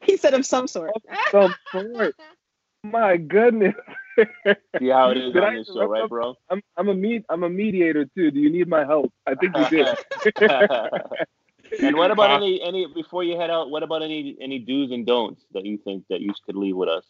[0.04, 0.92] he said of some sort.
[1.32, 2.16] Some sort.
[2.84, 3.76] My goodness.
[4.80, 6.36] See how it is did on I, this show, right, bro?
[6.50, 8.32] I'm I'm a med- I'm a mediator too.
[8.32, 9.12] Do you need my help?
[9.26, 9.88] I think you did.
[11.82, 13.70] and what about any any before you head out?
[13.70, 16.90] What about any any do's and don'ts that you think that you could leave with
[16.90, 17.06] us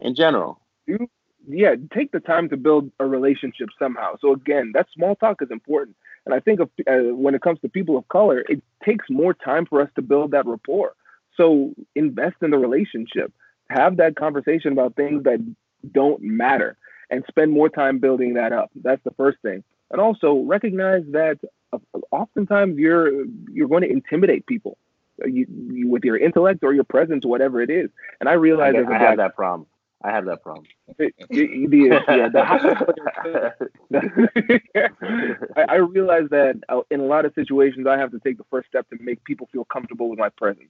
[0.00, 0.60] in general?
[0.86, 1.08] You,
[1.46, 4.16] yeah, take the time to build a relationship somehow.
[4.20, 5.96] So again, that small talk is important.
[6.24, 9.34] And I think of, uh, when it comes to people of color, it takes more
[9.34, 10.94] time for us to build that rapport.
[11.36, 13.32] So invest in the relationship.
[13.68, 15.40] Have that conversation about things that
[15.92, 16.76] don't matter
[17.10, 18.70] and spend more time building that up.
[18.74, 19.62] That's the first thing.
[19.90, 21.38] And also recognize that
[22.10, 24.78] oftentimes you're you're going to intimidate people
[25.22, 27.90] uh, you, you, with your intellect or your presence, whatever it is.
[28.20, 29.66] And I realize I, I have that problem.
[30.02, 30.66] I have that problem.
[30.98, 31.10] the,
[35.56, 38.44] I, I realize that uh, in a lot of situations, I have to take the
[38.50, 40.68] first step to make people feel comfortable with my presence.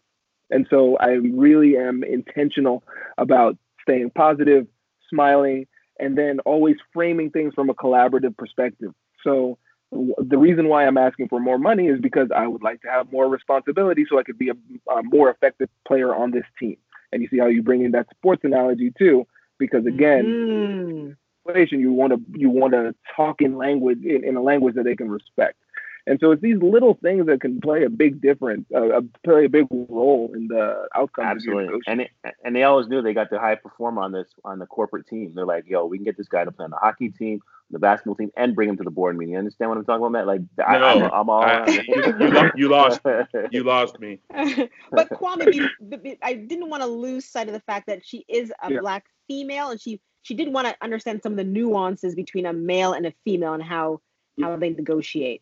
[0.50, 2.85] And so I really am intentional
[3.18, 4.66] about staying positive,
[5.14, 5.66] smiling,
[5.98, 8.92] and then always framing things from a collaborative perspective.
[9.22, 9.59] So
[9.92, 13.12] the reason why I'm asking for more money is because I would like to have
[13.12, 16.77] more responsibility so I could be a, a more effective player on this team.
[17.12, 19.27] And you see how you bring in that sports analogy too,
[19.59, 21.70] because again, mm.
[21.70, 24.96] you want to you want to talk in language in, in a language that they
[24.96, 25.57] can respect.
[26.07, 29.49] And so it's these little things that can play a big difference, uh, play a
[29.49, 31.25] big role in the outcome.
[31.25, 31.81] Absolutely.
[31.87, 32.11] and it,
[32.45, 35.33] and they always knew they got the high performer on this on the corporate team.
[35.35, 37.40] They're like, yo, we can get this guy to play on the hockey team,
[37.71, 39.33] the basketball team, and bring him to the board meeting.
[39.33, 40.27] You understand what I'm talking about, Matt?
[40.27, 41.43] Like, no, I, am I'm all.
[41.43, 43.01] I, you, you, lost.
[43.51, 44.21] You lost me.
[44.90, 48.71] but Kwame, I didn't want to lose sight of the fact that she is a
[48.71, 48.81] yeah.
[48.81, 52.53] black female, and she she did want to understand some of the nuances between a
[52.53, 54.01] male and a female and how
[54.43, 55.40] how they negotiate.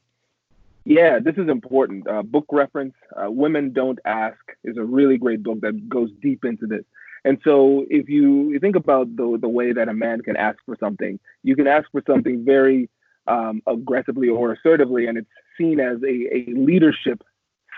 [0.84, 2.08] Yeah, this is important.
[2.08, 6.44] Uh, book reference, uh, Women Don't Ask, is a really great book that goes deep
[6.44, 6.84] into this.
[7.24, 10.76] And so, if you, think about the, the way that a man can ask for
[10.80, 12.90] something, you can ask for something very
[13.28, 17.22] um, aggressively or assertively, and it's seen as a, a leadership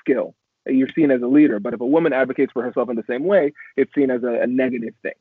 [0.00, 0.34] skill.
[0.66, 1.60] You're seen as a leader.
[1.60, 4.42] But if a woman advocates for herself in the same way, it's seen as a,
[4.42, 5.12] a negative thing.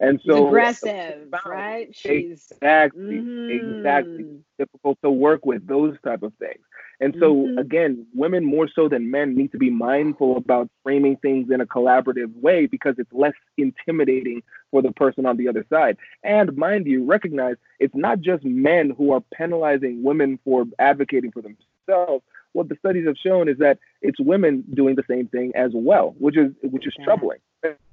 [0.00, 1.94] And so aggressive, right?
[1.94, 4.42] She's exactly exactly Mhm.
[4.58, 6.60] difficult to work with those type of things
[7.00, 7.58] and so Mhm.
[7.58, 11.66] again women more so than men need to be mindful about framing things in a
[11.66, 16.86] collaborative way because it's less intimidating for the person on the other side and mind
[16.86, 22.68] you recognize it's not just men who are penalizing women for advocating for themselves what
[22.68, 26.36] the studies have shown is that it's women doing the same thing as well which
[26.36, 27.04] is which is Yeah.
[27.04, 27.38] troubling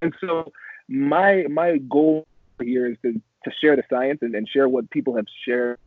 [0.01, 0.51] and so
[0.87, 2.25] my my goal
[2.61, 5.79] here is to to share the science and, and share what people have shared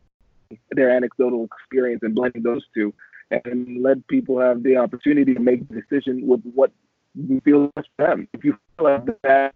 [0.71, 2.93] their anecdotal experience and blending those two
[3.31, 6.71] and let people have the opportunity to make the decision with what
[7.15, 8.27] you feel for them.
[8.33, 9.55] If you feel like that,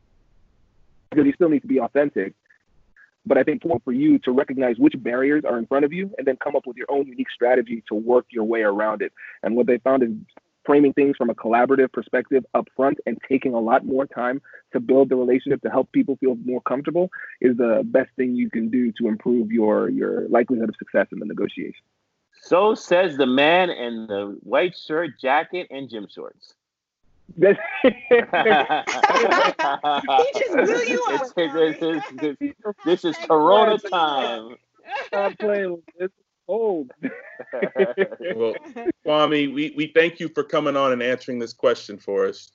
[1.10, 2.34] because you still need to be authentic.
[3.26, 6.14] But I think for, for you to recognize which barriers are in front of you
[6.18, 9.12] and then come up with your own unique strategy to work your way around it.
[9.42, 10.10] And what they found is
[10.66, 14.42] framing things from a collaborative perspective up front and taking a lot more time
[14.74, 17.10] to build the relationship to help people feel more comfortable
[17.42, 21.20] is the best thing you can do to improve your your likelihood of success in
[21.20, 21.84] the negotiation.
[22.42, 26.54] So says the man in the white shirt, jacket, and gym shorts.
[30.18, 31.74] He just blew you up, This, this, Corey.
[31.80, 32.04] this,
[32.40, 32.54] this,
[32.86, 34.56] this is Corona time.
[35.08, 35.82] Stop playing.
[36.00, 36.14] It's
[36.48, 36.92] cold.
[38.36, 38.56] Well,
[39.06, 42.52] Kwame, we, we thank you for coming on and answering this question for us.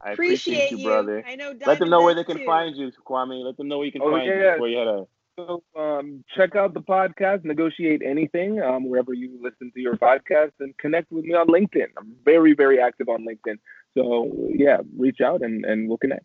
[0.00, 1.24] I appreciate, you, brother.
[1.26, 1.54] I know.
[1.66, 3.44] Let them know where they can does find you, Kwame.
[3.44, 4.52] Let them know where you can Oh, find you yeah.
[4.52, 5.06] before you had a.
[5.36, 10.52] So um, check out the podcast, Negotiate Anything, um, wherever you listen to your podcast,
[10.60, 11.86] and connect with me on LinkedIn.
[11.96, 13.56] I'm very, very active on LinkedIn.
[13.96, 16.24] So yeah, reach out and, and we'll connect.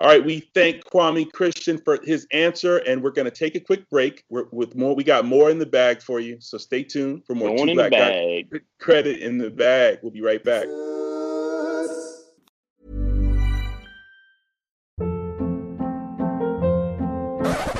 [0.00, 3.60] All right, we thank Kwame Christian for his answer, and we're going to take a
[3.60, 4.24] quick break.
[4.28, 7.36] We're, with more, we got more in the bag for you, so stay tuned for
[7.36, 7.54] more.
[7.54, 8.62] Going Two in the Black Guys bag.
[8.80, 10.00] credit in the bag.
[10.02, 10.66] We'll be right back.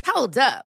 [0.07, 0.67] Hold up.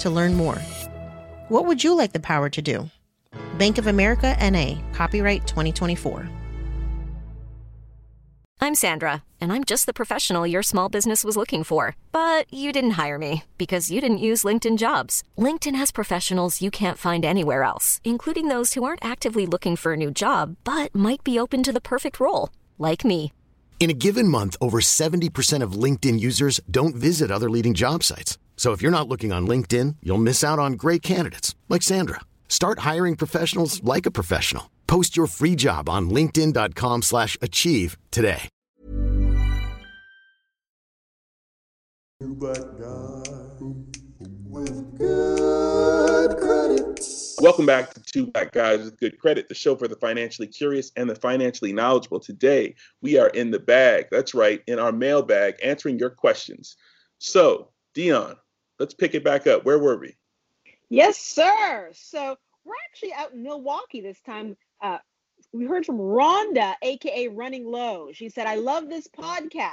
[0.00, 0.58] to learn more.
[1.48, 2.90] What would you like the power to do?
[3.58, 6.28] Bank of America NA, copyright 2024.
[8.58, 11.94] I'm Sandra, and I'm just the professional your small business was looking for.
[12.10, 15.22] But you didn't hire me because you didn't use LinkedIn jobs.
[15.38, 19.92] LinkedIn has professionals you can't find anywhere else, including those who aren't actively looking for
[19.92, 23.32] a new job but might be open to the perfect role, like me.
[23.78, 28.38] In a given month, over 70% of LinkedIn users don't visit other leading job sites.
[28.56, 32.22] So if you're not looking on LinkedIn, you'll miss out on great candidates like Sandra.
[32.48, 34.72] Start hiring professionals like a professional.
[34.88, 38.48] Post your free job on linkedin.com/achieve slash achieve today.
[47.38, 50.90] Welcome back to Two Black Guys with Good Credit, the show for the financially curious
[50.96, 52.18] and the financially knowledgeable.
[52.18, 54.06] Today, we are in the bag.
[54.10, 56.76] That's right, in our mailbag, answering your questions.
[57.18, 58.36] So, Dion,
[58.78, 59.64] let's pick it back up.
[59.64, 60.16] Where were we?
[60.88, 61.90] Yes, sir.
[61.92, 64.56] So we're actually out in Milwaukee this time.
[64.80, 64.98] Uh,
[65.52, 68.10] we heard from Rhonda, aka Running Low.
[68.12, 69.70] She said, I love this podcast,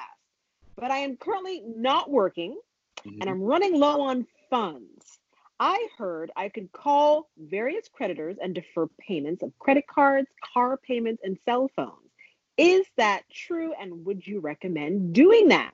[0.75, 2.57] but I am currently not working
[3.05, 5.19] and I'm running low on funds.
[5.59, 11.21] I heard I could call various creditors and defer payments of credit cards, car payments,
[11.23, 12.11] and cell phones.
[12.57, 13.73] Is that true?
[13.79, 15.73] And would you recommend doing that?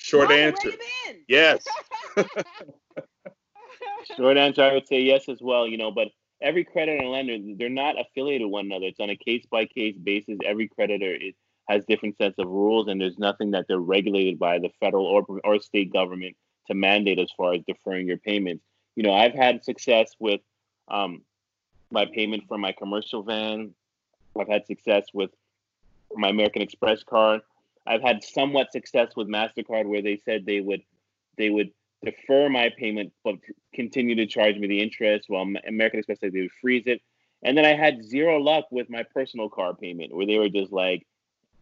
[0.00, 0.70] Short Rhonda, answer.
[0.70, 1.16] you been?
[1.28, 1.64] Yes.
[4.16, 5.66] Short answer, I would say yes as well.
[5.66, 6.08] You know, but
[6.40, 8.86] every creditor and lender, they're not affiliated with one another.
[8.86, 10.38] It's on a case by case basis.
[10.44, 11.34] Every creditor is,
[11.68, 15.24] has different sets of rules, and there's nothing that they're regulated by the federal or
[15.44, 16.34] or state government
[16.68, 18.64] to mandate as far as deferring your payments.
[18.96, 20.40] You know, I've had success with
[20.88, 21.22] um,
[21.90, 23.74] my payment for my commercial van.
[24.38, 25.30] I've had success with
[26.14, 27.42] my American Express card.
[27.86, 30.82] I've had somewhat success with Mastercard, where they said they would
[31.36, 31.70] they would
[32.04, 33.36] defer my payment but
[33.74, 35.28] continue to charge me the interest.
[35.28, 37.00] Well, American Express said they would freeze it.
[37.42, 40.72] And then I had zero luck with my personal car payment where they were just
[40.72, 41.06] like,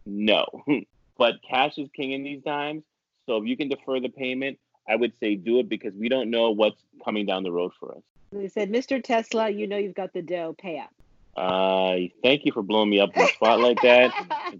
[0.07, 0.47] no.
[1.19, 2.83] but cash is king in these times.
[3.27, 4.59] So if you can defer the payment,
[4.89, 7.93] I would say do it because we don't know what's coming down the road for
[7.93, 8.03] us.
[8.33, 9.03] They said, Mr.
[9.03, 10.91] Tesla, you know you've got the dough, pay up.
[11.37, 14.13] Uh, thank you for blowing me up in a spot like that.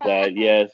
[0.05, 0.71] that yes,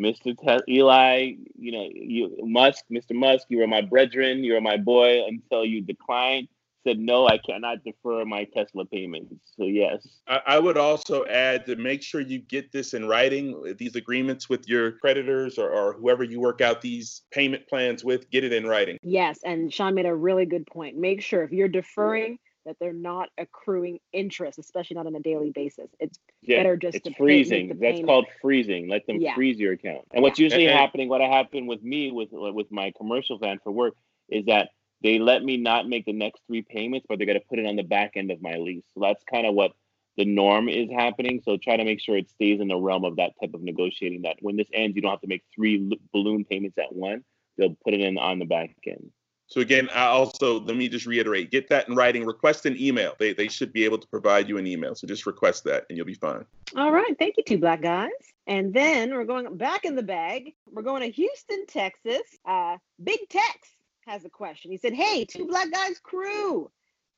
[0.00, 0.36] Mr.
[0.36, 3.14] Te- Eli, you know, you Musk, Mr.
[3.14, 6.48] Musk, you are my brethren, you are my boy until you decline
[6.84, 11.66] said no i cannot defer my tesla payments so yes I, I, would also add
[11.66, 15.94] to make sure you get this in writing these agreements with your creditors or, or
[15.94, 19.94] whoever you work out these payment plans with get it in writing yes and sean
[19.94, 24.58] made a really good point make sure if you're deferring that they're not accruing interest,
[24.58, 25.62] especially not on a daily mm-hmm.
[25.62, 25.90] basis.
[25.98, 27.68] It's yeah, better just it's to freezing.
[27.68, 28.88] Pay, That's called freezing.
[28.88, 29.34] Let them yeah.
[29.34, 30.02] freeze your account.
[30.12, 33.94] And what's usually happening, what happened with me with with my commercial van for work,
[34.28, 34.70] is that
[35.02, 37.66] they let me not make the next three payments, but they're going to put it
[37.66, 38.84] on the back end of my lease.
[38.94, 39.72] So that's kind of what
[40.16, 41.40] the norm is happening.
[41.44, 44.22] So try to make sure it stays in the realm of that type of negotiating.
[44.22, 47.24] That when this ends, you don't have to make three balloon payments at one.
[47.58, 49.10] They'll put it in on the back end.
[49.52, 52.24] So again, I also let me just reiterate: get that in writing.
[52.24, 53.14] Request an email.
[53.18, 54.94] They they should be able to provide you an email.
[54.94, 56.46] So just request that, and you'll be fine.
[56.74, 58.10] All right, thank you, two black guys.
[58.46, 60.54] And then we're going back in the bag.
[60.70, 62.22] We're going to Houston, Texas.
[62.46, 63.68] Uh, Big Tex
[64.06, 64.70] has a question.
[64.70, 66.70] He said, Hey, two black guys crew.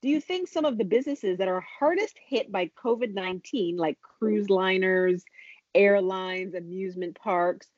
[0.03, 3.97] Do you think some of the businesses that are hardest hit by COVID 19, like
[4.03, 5.25] cruise liners,
[5.73, 7.69] airlines, amusement parks,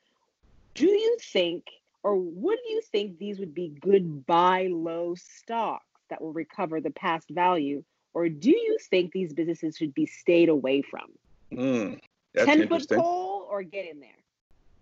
[0.73, 1.65] do you think,
[2.07, 6.89] or would you think these would be good buy low stocks that will recover the
[6.91, 7.83] past value?
[8.13, 11.09] Or do you think these businesses should be stayed away from?
[11.51, 11.99] Mm,
[12.37, 14.09] 10 foot pole or get in there?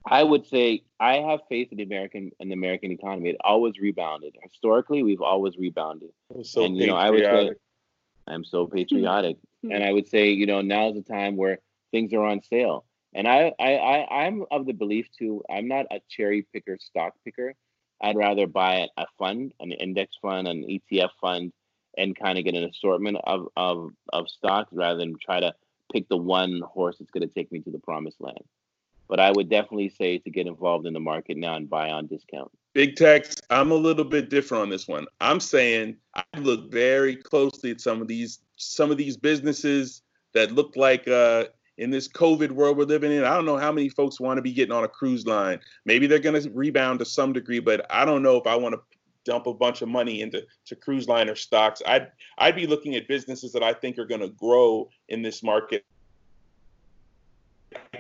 [0.06, 3.32] I would say I have faith in the American in the American economy.
[3.32, 4.36] It always rebounded.
[4.44, 6.12] Historically, we've always rebounded.
[6.44, 7.52] So and you know, I would say
[8.28, 9.38] I'm so patriotic.
[9.64, 11.58] and I would say, you know, now's the time where
[11.90, 12.86] things are on sale.
[13.16, 17.14] And I, I, I I'm of the belief too, I'm not a cherry picker, stock
[17.24, 17.56] picker.
[18.02, 21.54] I'd rather buy a fund, an index fund, an ETF fund,
[21.98, 25.54] and kind of get an assortment of, of, of stocks rather than try to
[25.94, 28.44] pick the one horse that's going to take me to the promised land.
[29.08, 32.08] But I would definitely say to get involved in the market now and buy on
[32.08, 32.52] discount.
[32.74, 35.06] Big Tex, I'm a little bit different on this one.
[35.22, 40.02] I'm saying I look very closely at some of these some of these businesses
[40.34, 41.46] that look like uh,
[41.78, 43.24] in this COVID world we're living in.
[43.24, 45.60] I don't know how many folks want to be getting on a cruise line.
[45.86, 48.76] Maybe they're going to rebound to some degree, but I don't know if I want
[48.76, 48.82] to
[49.26, 51.82] dump a bunch of money into to cruise liner stocks.
[51.86, 55.44] I'd I'd be looking at businesses that I think are going to grow in this
[55.44, 55.86] market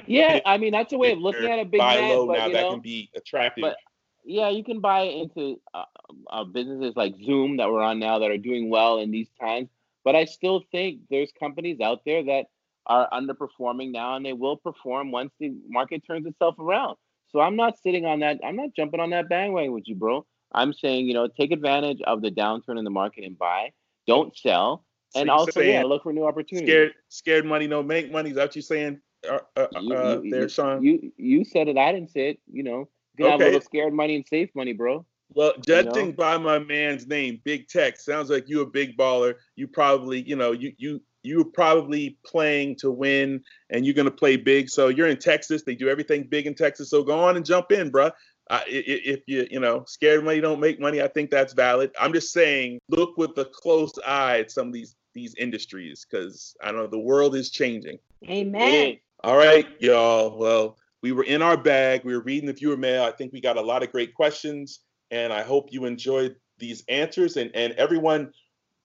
[0.07, 1.71] yeah, I mean that's a way of looking at it.
[1.71, 3.61] big buy man, low but, now that know, can be attractive.
[3.61, 3.77] But
[4.23, 5.83] yeah, you can buy into uh,
[6.29, 9.69] uh, businesses like Zoom that we're on now that are doing well in these times.
[10.03, 12.47] But I still think there's companies out there that
[12.87, 16.97] are underperforming now, and they will perform once the market turns itself around.
[17.29, 18.39] So I'm not sitting on that.
[18.43, 20.25] I'm not jumping on that bandwagon with you, bro.
[20.53, 23.71] I'm saying, you know, take advantage of the downturn in the market and buy.
[24.07, 24.85] Don't sell.
[25.15, 26.69] And so also, yeah, look for new opportunities.
[26.69, 28.29] Scared, scared money don't make money.
[28.29, 28.99] Is that what you're saying?
[29.29, 30.83] uh, uh, you, uh, there, Sean?
[30.83, 31.77] You you said it.
[31.77, 32.39] I didn't say it.
[32.51, 33.31] You know, you okay.
[33.31, 35.05] have a little scared money and safe money, bro.
[35.33, 36.11] Well, judging you know?
[36.13, 39.35] by my man's name, Big Tex, sounds like you a big baller.
[39.55, 44.37] You probably, you know, you you you're probably playing to win, and you're gonna play
[44.37, 44.69] big.
[44.69, 45.63] So you're in Texas.
[45.63, 46.89] They do everything big in Texas.
[46.89, 48.11] So go on and jump in, bro.
[48.49, 51.91] Uh, if you you know scared money don't make money, I think that's valid.
[51.99, 56.55] I'm just saying, look with a close eye at some of these these industries because
[56.61, 57.97] I don't know the world is changing.
[58.29, 58.97] Amen.
[59.23, 60.37] All right, y'all.
[60.37, 62.03] Well, we were in our bag.
[62.03, 63.03] We were reading the viewer mail.
[63.03, 66.83] I think we got a lot of great questions, and I hope you enjoyed these
[66.87, 67.37] answers.
[67.37, 68.31] And and everyone,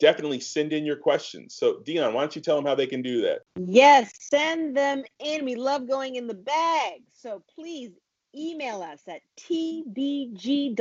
[0.01, 1.55] definitely send in your questions.
[1.55, 3.43] So Dion, why don't you tell them how they can do that?
[3.57, 5.45] Yes, send them in.
[5.45, 7.03] We love going in the bag.
[7.13, 7.93] So please
[8.35, 10.79] email us at tbgwgc.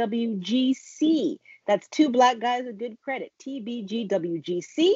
[1.68, 3.32] That's two black guys with good credit.
[3.46, 4.94] tbgwgc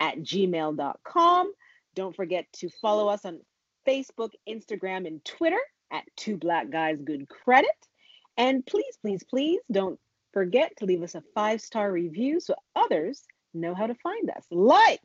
[0.00, 1.52] at gmail.com.
[1.94, 3.40] Don't forget to follow us on
[3.86, 5.60] Facebook, Instagram, and Twitter
[5.92, 7.70] at Two Black Guys Good Credit.
[8.36, 9.98] And please, please, please don't
[10.32, 13.22] forget to leave us a five star review so others
[13.54, 14.44] know how to find us.
[14.50, 15.02] Like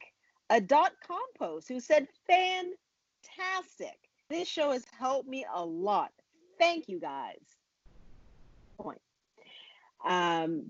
[0.49, 3.97] a dot compost who said, fantastic.
[4.29, 6.11] This show has helped me a lot.
[6.57, 7.39] Thank you guys.
[8.79, 9.01] Point.
[10.07, 10.65] Um,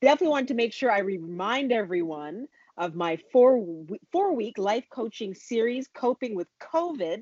[0.00, 3.64] definitely want to make sure I remind everyone of my four
[4.10, 7.20] four week life coaching series, Coping with COVID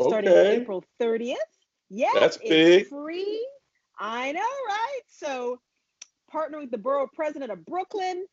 [0.00, 0.32] starting.
[0.32, 1.34] April 30th.
[1.90, 2.88] Yes, that's big.
[2.88, 3.46] free.
[3.98, 5.00] I know, right?
[5.08, 5.60] So
[6.32, 8.24] partnering with the borough president of Brooklyn.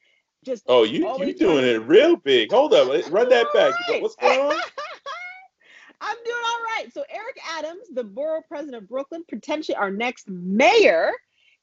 [0.45, 2.51] Just oh, you you doing it real big.
[2.51, 3.73] Hold up, run that back.
[3.89, 4.01] Right.
[4.01, 4.53] What's going on?
[6.01, 6.85] I'm doing all right.
[6.93, 11.11] So Eric Adams, the borough president of Brooklyn, potentially our next mayor,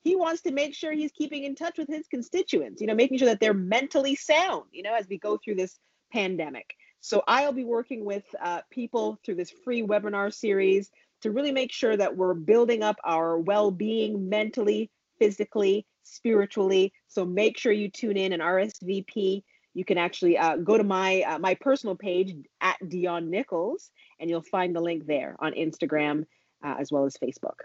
[0.04, 2.82] he wants to make sure he's keeping in touch with his constituents.
[2.82, 4.64] You know, making sure that they're mentally sound.
[4.72, 5.78] You know, as we go through this
[6.12, 6.74] pandemic.
[7.00, 10.90] So I'll be working with uh, people through this free webinar series
[11.22, 16.92] to really make sure that we're building up our well-being mentally, physically, spiritually.
[17.08, 19.42] So make sure you tune in and RSVP.
[19.74, 24.30] You can actually uh, go to my uh, my personal page at Dion Nichols, and
[24.30, 26.24] you'll find the link there on Instagram
[26.64, 27.60] uh, as well as Facebook.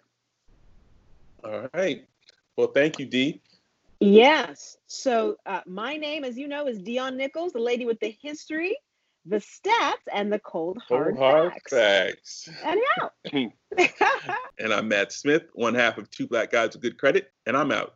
[1.44, 2.06] All right.
[2.58, 3.42] Well, thank you, Dee.
[4.00, 4.78] Yes.
[4.88, 8.76] So uh, my name, as you know, is Dion Nichols, the lady with the history,
[9.26, 12.50] the stats, and the cold hard, cold hard facts.
[12.50, 12.50] facts.
[12.64, 13.14] And out.
[14.60, 17.72] and I'm Matt Smith, one half of Two Black Guys with Good Credit, and I'm
[17.72, 17.96] out.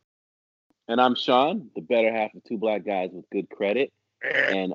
[0.88, 3.92] And I'm Sean, the better half of Two Black Guys with Good Credit.
[4.24, 4.74] and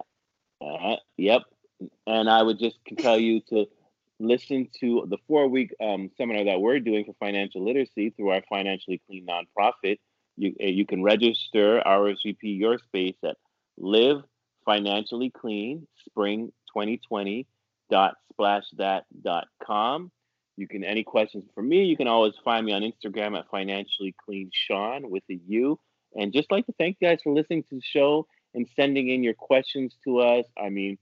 [0.61, 1.43] uh, yep.
[2.07, 3.67] And I would just tell you to
[4.19, 8.43] listen to the four week um, seminar that we're doing for financial literacy through our
[8.49, 9.99] financially clean nonprofit.
[10.37, 13.37] You, uh, you can register RSVP your space at
[13.79, 14.23] live
[14.65, 17.47] financially clean spring 2020
[17.91, 18.17] dot
[19.63, 20.11] com.
[20.57, 24.15] You can any questions for me, you can always find me on Instagram at financially
[24.25, 25.79] clean Sean with a U.
[26.15, 29.23] And just like to thank you guys for listening to the show and sending in
[29.23, 30.47] your questions to us.
[30.61, 30.99] I mean,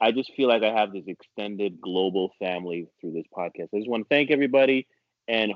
[0.00, 3.68] I just feel like I have this extended global family through this podcast.
[3.74, 4.86] I just want to thank everybody
[5.26, 5.52] and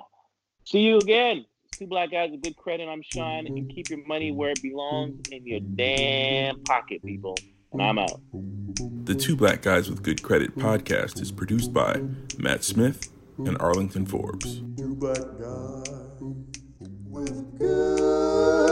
[0.64, 1.44] see you again.
[1.72, 2.88] Two black guys with good credit.
[2.88, 7.36] I'm Sean, and keep your money where it belongs in your damn pocket, people.
[7.72, 8.20] And I'm out.
[9.04, 12.02] The Two Black Guys with Good Credit podcast is produced by
[12.38, 14.60] Matt Smith and Arlington Forbes.
[14.76, 15.88] Two black guys
[17.08, 18.71] with good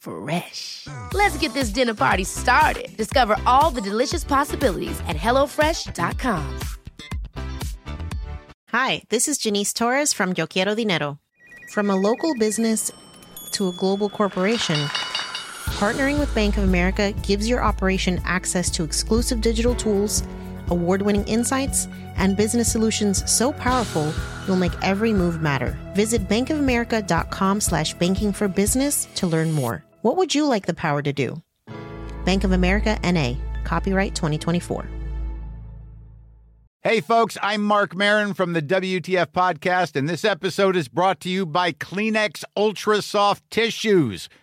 [0.00, 0.86] Fresh.
[1.12, 2.96] Let's get this dinner party started.
[2.96, 6.60] Discover all the delicious possibilities at hellofresh.com.
[8.70, 11.18] Hi, this is Janice Torres from Yo Quiero Dinero.
[11.72, 12.92] From a local business
[13.50, 14.76] to a global corporation,
[15.78, 20.22] partnering with Bank of America gives your operation access to exclusive digital tools,
[20.68, 24.14] award winning insights, and business solutions so powerful
[24.46, 25.76] you'll make every move matter.
[25.94, 29.84] Visit bankofamerica.com slash banking for business to learn more.
[30.02, 31.42] What would you like the power to do?
[32.24, 33.34] Bank of America NA,
[33.64, 34.88] copyright 2024.
[36.82, 41.28] Hey, folks, I'm Marc Maron from the WTF Podcast, and this episode is brought to
[41.28, 44.30] you by Kleenex Ultra Soft Tissues